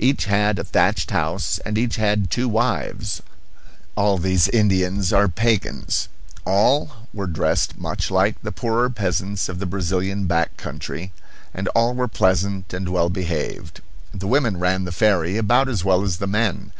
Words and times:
Each 0.00 0.24
had 0.24 0.58
a 0.58 0.64
thatched 0.64 1.12
house, 1.12 1.60
and 1.64 1.78
each 1.78 1.94
had 1.94 2.30
two 2.32 2.48
wives 2.48 3.22
all 3.94 4.18
these 4.18 4.48
Indians 4.48 5.12
are 5.12 5.28
pagans. 5.28 6.08
All 6.44 6.90
were 7.14 7.28
dressed 7.28 7.78
much 7.78 8.10
like 8.10 8.42
the 8.42 8.50
poorer 8.50 8.90
peasants 8.90 9.48
of 9.48 9.60
the 9.60 9.66
Brazilian 9.70 10.26
back 10.26 10.56
country, 10.56 11.12
and 11.54 11.68
all 11.76 11.94
were 11.94 12.08
pleasant 12.08 12.74
and 12.74 12.88
well 12.88 13.08
behaved. 13.08 13.80
The 14.12 14.26
women 14.26 14.56
ran 14.56 14.82
the 14.84 14.90
ferry 14.90 15.36
about 15.36 15.68
as 15.68 15.84
well 15.84 16.02
as 16.02 16.16
the 16.16 16.26
men. 16.26 16.72